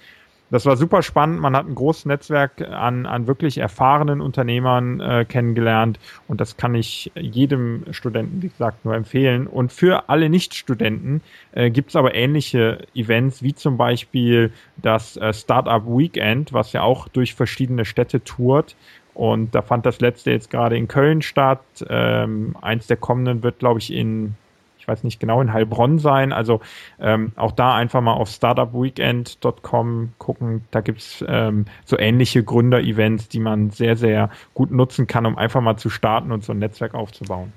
[0.50, 1.40] Das war super spannend.
[1.40, 6.74] Man hat ein großes Netzwerk an, an wirklich erfahrenen Unternehmern äh, kennengelernt und das kann
[6.74, 9.46] ich jedem Studenten, wie gesagt, nur empfehlen.
[9.46, 15.32] Und für alle Nicht-Studenten äh, gibt es aber ähnliche Events, wie zum Beispiel das äh,
[15.32, 18.76] Startup Weekend, was ja auch durch verschiedene Städte tourt.
[19.14, 21.62] Und da fand das letzte jetzt gerade in Köln statt.
[21.88, 24.34] Ähm, eins der kommenden wird, glaube ich, in
[24.84, 26.34] ich weiß nicht genau, in Heilbronn sein.
[26.34, 26.60] Also
[27.00, 30.64] ähm, auch da einfach mal auf startupweekend.com gucken.
[30.70, 35.62] Da gibt's ähm, so ähnliche Gründer-Events, die man sehr, sehr gut nutzen kann, um einfach
[35.62, 37.54] mal zu starten und so ein Netzwerk aufzubauen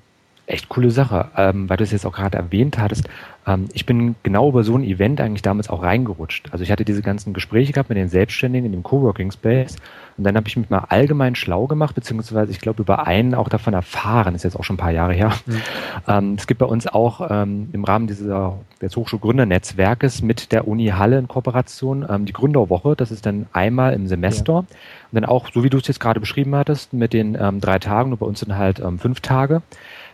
[0.47, 3.07] echt coole Sache, ähm, weil du es jetzt auch gerade erwähnt hattest.
[3.45, 6.49] Ähm, ich bin genau über so ein Event eigentlich damals auch reingerutscht.
[6.51, 9.75] Also ich hatte diese ganzen Gespräche gehabt mit den Selbstständigen in dem Coworking Space
[10.17, 13.49] und dann habe ich mich mal allgemein schlau gemacht, beziehungsweise ich glaube über einen auch
[13.49, 15.33] davon erfahren, ist jetzt auch schon ein paar Jahre her.
[15.45, 15.61] Mhm.
[16.07, 20.87] Ähm, es gibt bei uns auch ähm, im Rahmen dieser des Hochschulgründernetzwerkes mit der Uni
[20.87, 22.95] Halle in Kooperation ähm, die Gründerwoche.
[22.95, 24.53] Das ist dann einmal im Semester.
[24.53, 24.59] Ja.
[24.59, 24.67] Und
[25.11, 28.09] dann auch, so wie du es jetzt gerade beschrieben hattest, mit den ähm, drei Tagen,
[28.09, 29.61] nur bei uns sind halt ähm, fünf Tage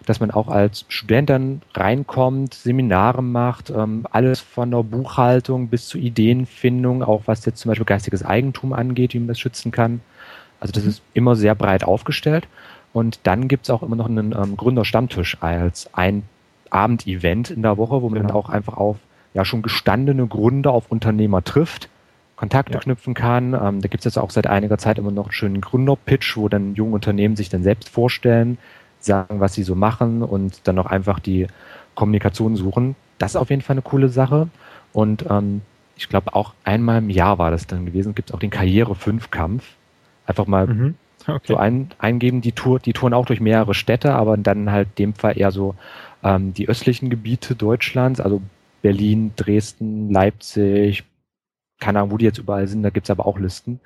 [0.05, 5.87] dass man auch als Student dann reinkommt, Seminare macht, ähm, alles von der Buchhaltung bis
[5.87, 10.01] zur Ideenfindung, auch was jetzt zum Beispiel geistiges Eigentum angeht, wie man das schützen kann.
[10.59, 10.89] Also das mhm.
[10.89, 12.47] ist immer sehr breit aufgestellt.
[12.93, 16.23] Und dann gibt's auch immer noch einen ähm, Gründerstammtisch als ein
[16.69, 18.27] Abendevent in der Woche, wo man genau.
[18.27, 18.97] dann auch einfach auf
[19.33, 21.89] ja schon gestandene Gründer auf Unternehmer trifft,
[22.35, 22.79] Kontakte ja.
[22.79, 23.53] knüpfen kann.
[23.53, 26.75] Ähm, da gibt's jetzt auch seit einiger Zeit immer noch einen schönen Gründerpitch, wo dann
[26.75, 28.57] junge Unternehmen sich dann selbst vorstellen,
[29.05, 31.47] sagen, was sie so machen und dann auch einfach die
[31.95, 32.95] Kommunikation suchen.
[33.17, 34.47] Das ist auf jeden Fall eine coole Sache.
[34.91, 35.61] Und ähm,
[35.95, 39.63] ich glaube, auch einmal im Jahr war das dann gewesen, gibt es auch den Karriere-5-Kampf.
[40.25, 40.95] Einfach mal mhm.
[41.27, 41.39] okay.
[41.43, 45.13] so ein, eingeben, die Tour, die touren auch durch mehrere Städte, aber dann halt dem
[45.13, 45.75] Fall eher so
[46.23, 48.41] ähm, die östlichen Gebiete Deutschlands, also
[48.81, 51.03] Berlin, Dresden, Leipzig,
[51.79, 53.79] keine Ahnung, wo die jetzt überall sind, da gibt's aber auch Listen.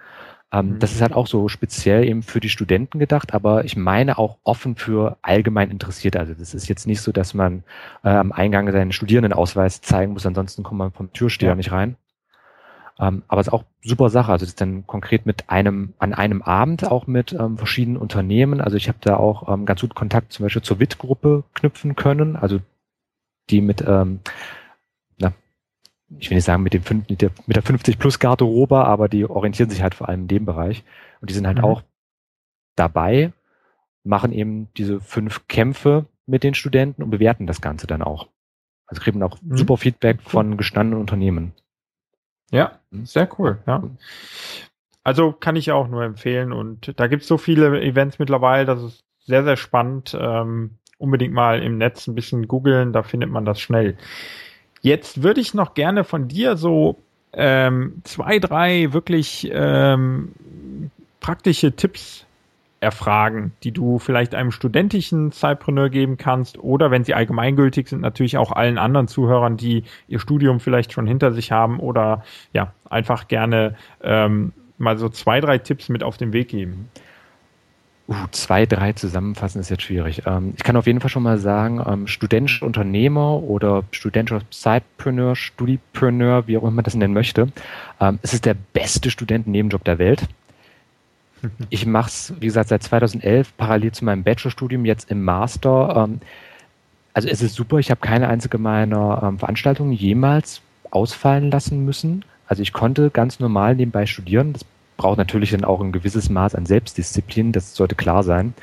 [0.52, 0.80] Ähm, mhm.
[0.80, 4.38] Das ist halt auch so speziell eben für die Studenten gedacht, aber ich meine auch
[4.44, 6.20] offen für allgemein Interessierte.
[6.20, 7.64] Also das ist jetzt nicht so, dass man
[8.04, 11.56] äh, am Eingang seinen Studierendenausweis zeigen muss, ansonsten kommt man vom Türsteher ja.
[11.56, 11.98] nicht rein.
[13.00, 14.32] Ähm, aber es ist auch super Sache.
[14.32, 18.62] Also das ist dann konkret mit einem, an einem Abend auch mit ähm, verschiedenen Unternehmen.
[18.62, 22.36] Also ich habe da auch ähm, ganz gut Kontakt zum Beispiel zur WIT-Gruppe knüpfen können.
[22.36, 22.60] Also
[23.50, 24.20] die mit ähm,
[26.20, 29.26] ich will nicht sagen mit dem mit der, mit der 50 plus Garderobe, aber die
[29.26, 30.84] orientieren sich halt vor allem in dem Bereich
[31.22, 31.66] und die sind halt mhm.
[31.66, 31.84] auch
[32.76, 33.34] dabei,
[34.04, 38.28] machen eben diese fünf Kämpfe mit den Studenten und bewerten das Ganze dann auch.
[38.86, 39.58] Also kriegen auch mhm.
[39.58, 41.54] super Feedback von gestandenen Unternehmen.
[42.52, 43.06] Ja, mhm.
[43.06, 43.84] sehr cool, ja.
[45.04, 48.84] Also kann ich auch nur empfehlen und da gibt es so viele Events mittlerweile, das
[48.84, 50.18] ist sehr, sehr spannend.
[50.20, 53.98] Ähm, unbedingt mal im Netz ein bisschen googeln, da findet man das schnell.
[54.82, 56.98] Jetzt würde ich noch gerne von dir so
[57.34, 60.34] ähm, zwei, drei wirklich ähm,
[61.20, 62.26] praktische Tipps
[62.80, 68.38] erfragen, die du vielleicht einem studentischen Zeitpreneur geben kannst oder wenn sie allgemeingültig sind, natürlich
[68.38, 73.28] auch allen anderen Zuhörern, die ihr Studium vielleicht schon hinter sich haben oder ja, einfach
[73.28, 76.90] gerne ähm, mal so zwei, drei Tipps mit auf den Weg geben.
[78.10, 80.24] Uh, zwei, drei zusammenfassen ist jetzt schwierig.
[80.26, 85.36] Ähm, ich kann auf jeden Fall schon mal sagen, ähm, studentischer Unternehmer oder studentischer Sidepreneur,
[85.36, 87.50] Studipreneur, wie auch immer man das nennen möchte,
[88.00, 90.24] ähm, es ist der beste Studentennebenjob der Welt.
[91.70, 96.08] Ich mache es, wie gesagt, seit 2011 parallel zu meinem Bachelorstudium, jetzt im Master.
[96.08, 96.20] Ähm,
[97.14, 102.26] also es ist super, ich habe keine einzige meiner ähm, Veranstaltungen jemals ausfallen lassen müssen.
[102.48, 104.54] Also ich konnte ganz normal nebenbei studieren.
[104.54, 104.66] Das
[104.98, 108.54] braucht natürlich dann auch ein gewisses Maß an Selbstdisziplin, das sollte klar sein.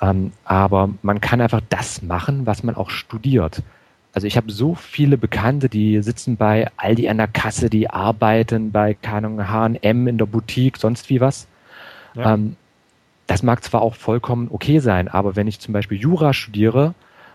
[0.00, 3.62] Ähm, aber man kann einfach das machen, was man auch studiert.
[4.14, 8.72] Also ich habe so viele Bekannte, die sitzen bei Aldi an der Kasse, die arbeiten
[8.72, 11.46] bei, H&M in der Boutique, sonst wie was.
[12.14, 12.34] Ja.
[12.34, 12.56] Ähm,
[13.26, 16.94] das mag zwar auch vollkommen okay sein, aber wenn ich zum Beispiel Jura studiere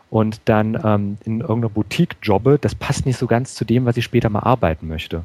[0.09, 3.95] und dann ähm, in irgendeiner Boutique jobbe, das passt nicht so ganz zu dem, was
[3.95, 5.17] ich später mal arbeiten möchte.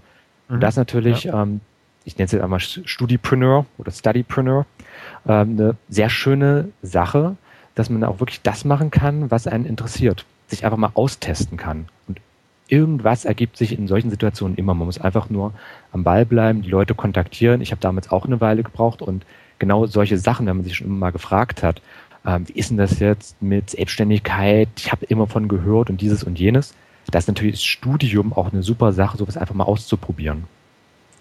[0.48, 0.54] Mhm.
[0.54, 1.42] Und das natürlich ja.
[1.42, 1.60] ähm,
[2.08, 4.64] ich nenne es jetzt einmal Studipreneur oder Studypreneur,
[5.26, 7.36] ähm, eine sehr schöne Sache,
[7.74, 11.86] dass man auch wirklich das machen kann, was einen interessiert, sich einfach mal austesten kann.
[12.08, 12.20] Und
[12.66, 14.72] irgendwas ergibt sich in solchen Situationen immer.
[14.72, 15.52] Man muss einfach nur
[15.92, 17.60] am Ball bleiben, die Leute kontaktieren.
[17.60, 19.26] Ich habe damals auch eine Weile gebraucht und
[19.58, 21.82] genau solche Sachen, wenn man sich schon immer mal gefragt hat,
[22.24, 24.70] ähm, wie ist denn das jetzt mit Selbstständigkeit?
[24.78, 26.74] Ich habe immer von gehört und dieses und jenes.
[27.10, 30.44] Da ist natürlich das Studium auch eine super Sache, sowas einfach mal auszuprobieren.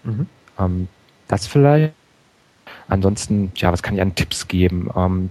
[0.02, 0.26] Mhm.
[0.58, 0.88] Ähm,
[1.28, 1.92] das vielleicht.
[2.88, 4.90] Ansonsten, ja, was kann ich an Tipps geben?
[4.96, 5.30] Ähm,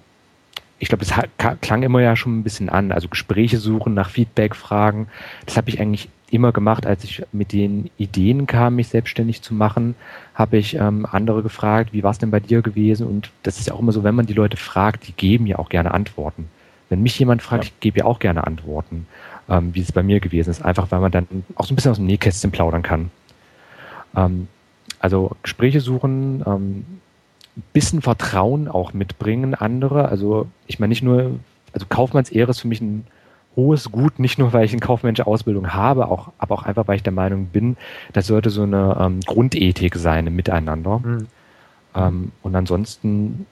[0.79, 2.91] ich glaube, das klang immer ja schon ein bisschen an.
[2.91, 5.07] Also Gespräche suchen, nach Feedback fragen.
[5.45, 9.53] Das habe ich eigentlich immer gemacht, als ich mit den Ideen kam, mich selbstständig zu
[9.53, 9.95] machen,
[10.35, 13.07] habe ich ähm, andere gefragt, wie war es denn bei dir gewesen?
[13.07, 15.57] Und das ist ja auch immer so, wenn man die Leute fragt, die geben ja
[15.57, 16.49] auch gerne Antworten.
[16.89, 17.69] Wenn mich jemand fragt, ja.
[17.69, 19.07] ich gebe ja auch gerne Antworten,
[19.49, 20.63] ähm, wie es bei mir gewesen ist.
[20.63, 23.09] Einfach, weil man dann auch so ein bisschen aus dem Nähkästchen plaudern kann.
[24.15, 24.47] Ähm,
[24.99, 26.85] also Gespräche suchen, ähm,
[27.73, 30.09] bisschen Vertrauen auch mitbringen, andere.
[30.09, 31.39] Also ich meine nicht nur,
[31.73, 33.05] also Kaufmanns Ehre ist für mich ein
[33.55, 36.97] hohes Gut, nicht nur, weil ich eine kaufmännische Ausbildung habe, auch, aber auch einfach, weil
[36.97, 37.75] ich der Meinung bin,
[38.13, 40.99] das sollte so eine ähm, Grundethik sein im Miteinander.
[40.99, 41.27] Mhm.
[41.95, 43.47] Ähm, und ansonsten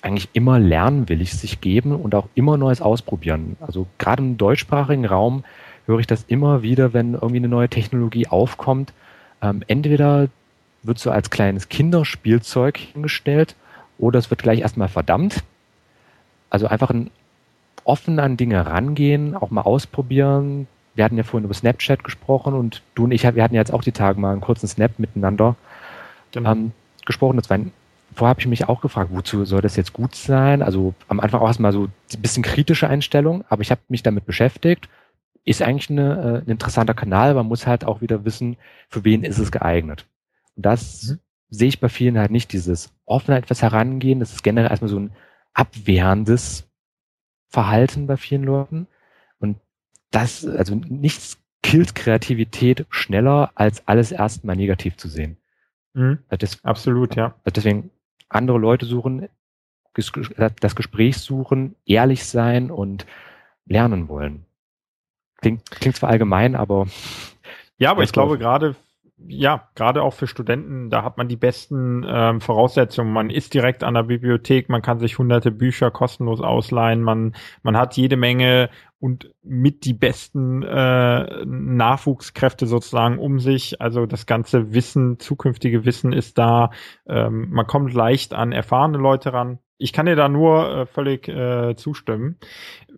[0.00, 3.56] eigentlich immer lernwillig sich geben und auch immer Neues ausprobieren.
[3.60, 5.44] Also gerade im deutschsprachigen Raum
[5.86, 8.92] höre ich das immer wieder, wenn irgendwie eine neue Technologie aufkommt.
[9.42, 10.28] Ähm, entweder
[10.82, 13.56] wird so als kleines Kinderspielzeug hingestellt
[13.98, 15.44] oder es wird gleich erstmal verdammt.
[16.50, 17.10] Also einfach ein
[17.84, 20.66] offen an Dinge rangehen, auch mal ausprobieren.
[20.94, 23.82] Wir hatten ja vorhin über Snapchat gesprochen und du und ich, wir hatten jetzt auch
[23.82, 25.56] die Tage mal einen kurzen Snap miteinander
[26.34, 26.72] ähm,
[27.06, 27.36] gesprochen.
[27.36, 27.72] Das war ein,
[28.14, 30.62] vorher habe ich mich auch gefragt, wozu soll das jetzt gut sein?
[30.62, 34.26] Also am Anfang auch erstmal so ein bisschen kritische Einstellung, aber ich habe mich damit
[34.26, 34.88] beschäftigt.
[35.44, 38.56] Ist eigentlich eine, äh, ein interessanter Kanal, man muss halt auch wieder wissen,
[38.88, 40.06] für wen ist es geeignet.
[40.56, 41.18] Das mhm.
[41.48, 44.98] sehe ich bei vielen halt nicht, dieses offen etwas herangehen, das ist generell erstmal so
[44.98, 45.12] ein
[45.54, 46.68] abwehrendes
[47.48, 48.86] Verhalten bei vielen Leuten.
[49.38, 49.58] Und
[50.10, 55.36] das, also nichts killt Kreativität schneller, als alles erstmal negativ zu sehen.
[55.94, 56.18] Mhm.
[56.28, 57.34] Das, Absolut, ja.
[57.44, 57.90] Deswegen
[58.28, 59.28] andere Leute suchen,
[59.94, 63.06] das Gespräch suchen, ehrlich sein und
[63.66, 64.46] lernen wollen.
[65.36, 66.86] Klingt, klingt zwar allgemein, aber.
[67.76, 68.76] Ja, aber ich glaube gerade
[69.26, 73.12] ja, gerade auch für Studenten, da hat man die besten ähm, Voraussetzungen.
[73.12, 77.76] Man ist direkt an der Bibliothek, man kann sich hunderte Bücher kostenlos ausleihen, man, man
[77.76, 78.70] hat jede Menge
[79.02, 83.80] und mit die besten äh, Nachwuchskräfte sozusagen um sich.
[83.80, 86.70] Also das ganze Wissen, zukünftige Wissen ist da.
[87.06, 91.26] Ähm, man kommt leicht an erfahrene Leute ran ich kann dir da nur äh, völlig
[91.28, 92.38] äh, zustimmen.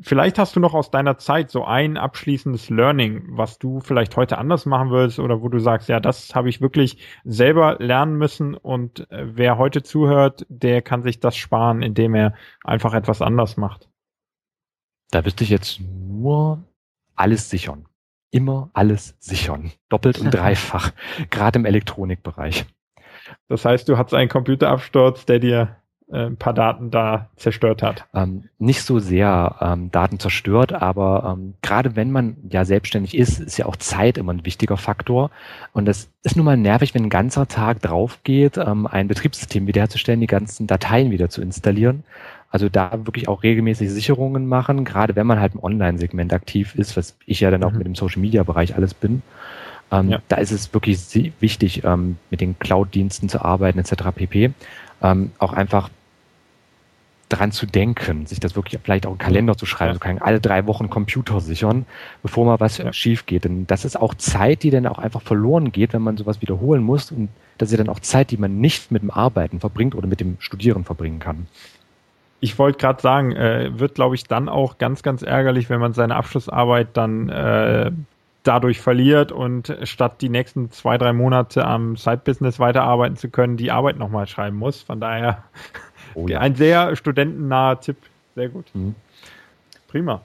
[0.03, 4.37] Vielleicht hast du noch aus deiner Zeit so ein abschließendes Learning, was du vielleicht heute
[4.37, 8.55] anders machen würdest oder wo du sagst, ja, das habe ich wirklich selber lernen müssen
[8.55, 13.57] und äh, wer heute zuhört, der kann sich das sparen, indem er einfach etwas anders
[13.57, 13.89] macht.
[15.11, 16.65] Da wüsste ich jetzt nur
[17.17, 17.87] alles sichern.
[18.31, 19.73] Immer alles sichern.
[19.89, 20.93] Doppelt und dreifach.
[21.31, 22.67] Gerade im Elektronikbereich.
[23.49, 25.77] Das heißt, du hattest einen Computerabsturz, der dir
[26.11, 28.07] äh, ein paar Daten da zerstört hat.
[28.13, 33.41] Ähm, nicht so sehr ähm, Daten zerstört, aber ähm, gerade wenn man ja selbstständig ist,
[33.41, 35.31] ist ja auch Zeit immer ein wichtiger Faktor.
[35.73, 39.67] Und das ist nun mal nervig, wenn ein ganzer Tag drauf geht, ähm, ein Betriebssystem
[39.67, 42.05] wiederherzustellen, die ganzen Dateien wieder zu installieren.
[42.55, 46.97] Also da wirklich auch regelmäßig Sicherungen machen, gerade wenn man halt im Online-Segment aktiv ist,
[46.97, 47.79] was ich ja dann auch mhm.
[47.79, 49.23] mit dem Social-Media-Bereich alles bin.
[49.91, 50.19] Ähm, ja.
[50.29, 51.01] Da ist es wirklich
[51.41, 54.05] wichtig, ähm, mit den Cloud-Diensten zu arbeiten etc.
[54.15, 54.53] pp
[55.03, 55.91] ähm, auch einfach
[57.29, 59.95] dran zu denken, sich das wirklich vielleicht auch im Kalender zu schreiben, ja.
[59.95, 61.87] so kann alle drei Wochen Computer sichern,
[62.23, 62.93] bevor mal was ja.
[62.93, 63.47] schief geht.
[63.47, 66.85] Denn das ist auch Zeit, die dann auch einfach verloren geht, wenn man sowas wiederholen
[66.85, 67.11] muss.
[67.11, 70.07] Und das ist ja dann auch Zeit, die man nicht mit dem Arbeiten verbringt oder
[70.07, 71.49] mit dem Studieren verbringen kann.
[72.45, 75.95] Ich wollte gerade sagen, äh, wird, glaube ich, dann auch ganz, ganz ärgerlich, wenn man
[75.95, 77.91] seine Abschlussarbeit dann äh,
[78.43, 83.71] dadurch verliert und statt die nächsten zwei, drei Monate am Side-Business weiterarbeiten zu können, die
[83.71, 84.83] Arbeit nochmal schreiben muss.
[84.83, 85.45] Von daher
[86.15, 86.41] oh, ja.
[86.41, 87.97] ein sehr studentennaher Tipp.
[88.35, 88.67] Sehr gut.
[88.75, 88.95] Mhm.
[89.89, 90.21] Prima.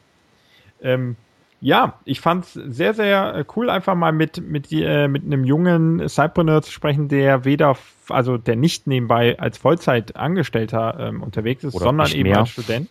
[0.81, 1.15] Ähm,
[1.61, 6.07] ja, ich fand es sehr, sehr cool, einfach mal mit, mit, äh, mit einem jungen
[6.07, 7.75] Cypreneur zu sprechen, der weder,
[8.07, 12.39] also der nicht nebenbei als Vollzeitangestellter ähm, unterwegs ist, Oder sondern eben mehr.
[12.39, 12.89] als Student.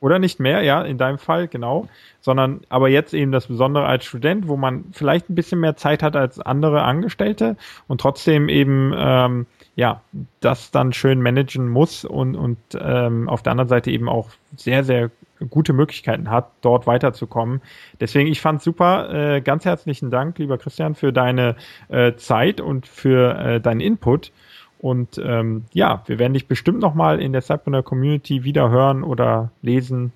[0.00, 1.88] Oder nicht mehr, ja, in deinem Fall, genau.
[2.20, 6.02] Sondern aber jetzt eben das Besondere als Student, wo man vielleicht ein bisschen mehr Zeit
[6.02, 9.46] hat als andere Angestellte und trotzdem eben ähm,
[9.76, 10.02] ja
[10.40, 14.82] das dann schön managen muss und, und ähm, auf der anderen Seite eben auch sehr,
[14.82, 15.10] sehr
[15.50, 17.60] gute Möglichkeiten hat, dort weiterzukommen.
[18.00, 19.12] Deswegen, ich fand super.
[19.12, 21.56] Äh, ganz herzlichen Dank, lieber Christian, für deine
[21.88, 24.32] äh, Zeit und für äh, deinen Input.
[24.78, 29.50] Und ähm, ja, wir werden dich bestimmt nochmal in der Cypreneur Community wieder hören oder
[29.62, 30.12] lesen.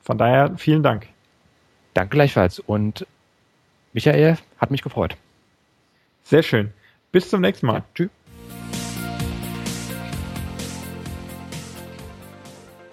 [0.00, 1.06] Von daher vielen Dank.
[1.94, 2.58] Danke gleichfalls.
[2.58, 3.06] Und
[3.92, 5.16] Michael, hat mich gefreut.
[6.24, 6.72] Sehr schön.
[7.12, 7.78] Bis zum nächsten Mal.
[7.78, 8.21] Ja, tschüss.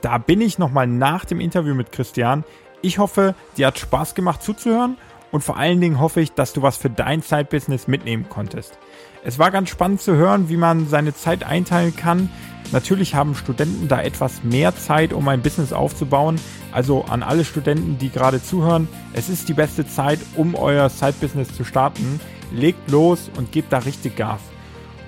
[0.01, 2.45] Da bin ich nochmal nach dem Interview mit Christian.
[2.81, 4.97] Ich hoffe, dir hat Spaß gemacht zuzuhören
[5.31, 8.77] und vor allen Dingen hoffe ich, dass du was für dein Side-Business mitnehmen konntest.
[9.23, 12.29] Es war ganz spannend zu hören, wie man seine Zeit einteilen kann.
[12.71, 16.39] Natürlich haben Studenten da etwas mehr Zeit, um ein Business aufzubauen.
[16.71, 21.53] Also an alle Studenten, die gerade zuhören, es ist die beste Zeit, um euer Side-Business
[21.53, 22.21] zu starten.
[22.53, 24.39] Legt los und gebt da richtig Gas.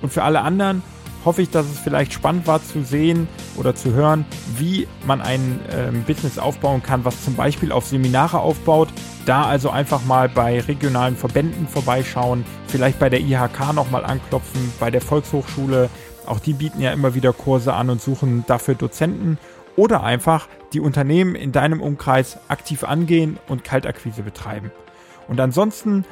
[0.02, 0.84] Und für alle anderen,
[1.26, 4.26] hoffe ich, dass es vielleicht spannend war zu sehen oder zu hören,
[4.58, 8.90] wie man ein ähm, Business aufbauen kann, was zum Beispiel auf Seminare aufbaut.
[9.26, 14.90] Da also einfach mal bei regionalen Verbänden vorbeischauen, vielleicht bei der IHK nochmal anklopfen, bei
[14.90, 15.90] der Volkshochschule.
[16.26, 19.38] Auch die bieten ja immer wieder Kurse an und suchen dafür Dozenten
[19.76, 24.72] oder einfach die Unternehmen in deinem Umkreis aktiv angehen und Kaltakquise betreiben.
[25.28, 26.06] Und ansonsten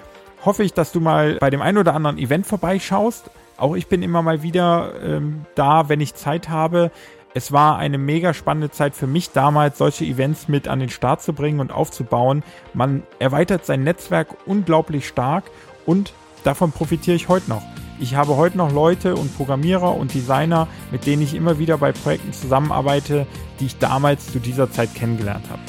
[0.45, 3.29] hoffe ich, dass du mal bei dem einen oder anderen Event vorbeischaust.
[3.59, 6.91] Auch ich bin immer mal wieder ähm, da, wenn ich Zeit habe.
[7.33, 11.21] Es war eine mega spannende Zeit für mich damals, solche Events mit an den Start
[11.21, 12.43] zu bringen und aufzubauen.
[12.73, 15.43] Man erweitert sein Netzwerk unglaublich stark
[15.85, 17.61] und davon profitiere ich heute noch.
[17.99, 21.91] Ich habe heute noch Leute und Programmierer und Designer, mit denen ich immer wieder bei
[21.91, 23.27] Projekten zusammenarbeite,
[23.59, 25.61] die ich damals zu dieser Zeit kennengelernt habe.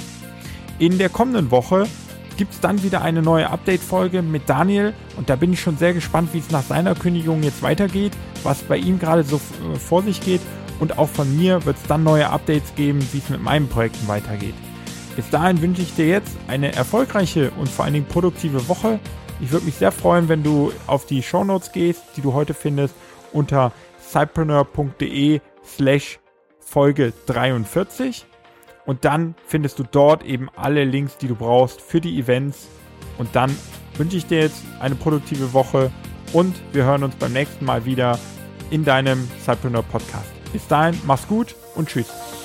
[0.79, 1.89] In der kommenden Woche
[2.37, 5.95] gibt es dann wieder eine neue Update-Folge mit Daniel und da bin ich schon sehr
[5.95, 8.13] gespannt, wie es nach seiner Kündigung jetzt weitergeht,
[8.43, 10.41] was bei ihm gerade so äh, vor sich geht
[10.81, 14.09] und auch von mir wird es dann neue Updates geben, wie es mit meinen Projekten
[14.09, 14.55] weitergeht.
[15.17, 18.99] Bis dahin wünsche ich dir jetzt eine erfolgreiche und vor allen Dingen produktive Woche.
[19.41, 22.55] Ich würde mich sehr freuen, wenn du auf die Show Notes gehst, die du heute
[22.55, 22.95] findest
[23.33, 26.19] unter cypreneur.de slash
[26.61, 28.27] Folge 43
[28.87, 32.69] und dann findest du dort eben alle Links, die du brauchst für die Events
[33.19, 33.55] und dann
[33.97, 35.91] wünsche ich dir jetzt eine produktive Woche
[36.33, 38.19] und wir hören uns beim nächsten Mal wieder
[38.71, 40.31] in deinem Cypreneur Podcast.
[40.53, 42.40] Bis dahin, mach's gut und tschüss.